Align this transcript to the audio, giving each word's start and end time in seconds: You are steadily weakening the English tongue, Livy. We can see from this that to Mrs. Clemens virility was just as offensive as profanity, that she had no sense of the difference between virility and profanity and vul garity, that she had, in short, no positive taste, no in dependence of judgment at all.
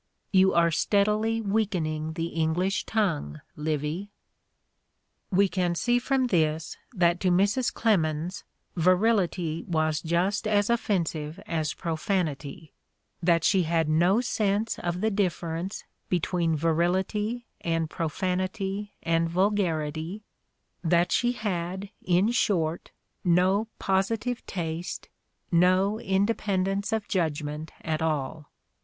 You 0.31 0.55
are 0.55 0.71
steadily 0.71 1.41
weakening 1.41 2.13
the 2.13 2.29
English 2.29 2.85
tongue, 2.87 3.39
Livy. 3.55 4.09
We 5.29 5.47
can 5.47 5.75
see 5.75 5.99
from 5.99 6.25
this 6.25 6.75
that 6.91 7.19
to 7.19 7.29
Mrs. 7.29 7.71
Clemens 7.71 8.43
virility 8.75 9.63
was 9.67 10.01
just 10.01 10.47
as 10.47 10.71
offensive 10.71 11.39
as 11.45 11.75
profanity, 11.75 12.73
that 13.21 13.43
she 13.43 13.61
had 13.61 13.87
no 13.87 14.21
sense 14.21 14.79
of 14.79 15.01
the 15.01 15.11
difference 15.11 15.83
between 16.09 16.55
virility 16.55 17.45
and 17.63 17.87
profanity 17.87 18.93
and 19.03 19.29
vul 19.29 19.51
garity, 19.51 20.23
that 20.83 21.11
she 21.11 21.33
had, 21.33 21.91
in 22.01 22.31
short, 22.31 22.89
no 23.23 23.67
positive 23.77 24.43
taste, 24.47 25.09
no 25.51 25.99
in 25.99 26.25
dependence 26.25 26.91
of 26.91 27.07
judgment 27.07 27.71
at 27.81 28.01
all. 28.01 28.49